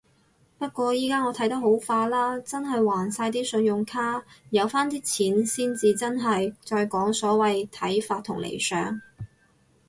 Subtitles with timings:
[0.57, 4.25] 不過依家我睇得好化啦，真係還晒啲信用卡。
[4.49, 8.99] 有返啲錢先至真係再講所謂睇法同理想